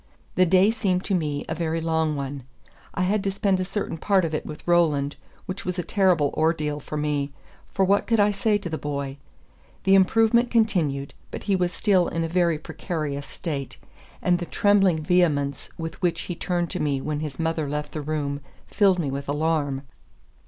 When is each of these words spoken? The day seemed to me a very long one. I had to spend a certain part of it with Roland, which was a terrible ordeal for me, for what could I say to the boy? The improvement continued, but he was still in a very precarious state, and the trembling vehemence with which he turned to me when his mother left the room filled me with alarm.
The 0.33 0.47
day 0.47 0.71
seemed 0.71 1.03
to 1.03 1.13
me 1.13 1.45
a 1.47 1.53
very 1.53 1.79
long 1.79 2.15
one. 2.15 2.41
I 2.95 3.03
had 3.03 3.23
to 3.23 3.29
spend 3.29 3.59
a 3.59 3.63
certain 3.63 3.99
part 3.99 4.25
of 4.25 4.33
it 4.33 4.47
with 4.47 4.67
Roland, 4.67 5.15
which 5.45 5.63
was 5.63 5.77
a 5.77 5.83
terrible 5.83 6.33
ordeal 6.35 6.79
for 6.79 6.97
me, 6.97 7.31
for 7.71 7.85
what 7.85 8.07
could 8.07 8.19
I 8.19 8.31
say 8.31 8.57
to 8.57 8.67
the 8.67 8.79
boy? 8.79 9.17
The 9.83 9.93
improvement 9.93 10.49
continued, 10.49 11.13
but 11.29 11.43
he 11.43 11.55
was 11.55 11.71
still 11.71 12.07
in 12.07 12.23
a 12.23 12.27
very 12.27 12.57
precarious 12.57 13.27
state, 13.27 13.77
and 14.23 14.39
the 14.39 14.47
trembling 14.47 15.03
vehemence 15.03 15.69
with 15.77 16.01
which 16.01 16.21
he 16.21 16.33
turned 16.33 16.71
to 16.71 16.79
me 16.79 16.99
when 16.99 17.19
his 17.19 17.37
mother 17.37 17.69
left 17.69 17.91
the 17.91 18.01
room 18.01 18.41
filled 18.65 18.97
me 18.97 19.11
with 19.11 19.29
alarm. 19.29 19.83